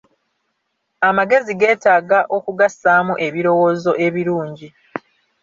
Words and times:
Amagezi 1.07 1.51
geetaaga 1.61 2.19
okugassaamu 2.37 3.13
ebirowoozo 3.27 3.91
ebirungi. 4.05 4.67